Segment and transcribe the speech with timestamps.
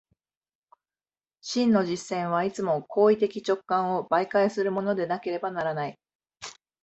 [1.41, 5.99] 真の実践はいつも行為的直観を媒介するものでなければならない。